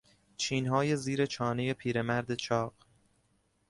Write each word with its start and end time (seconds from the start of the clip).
چینهای 0.37 0.95
زیرچانهی 0.97 1.73
پیرمرد 1.73 2.35
چاق 2.35 2.73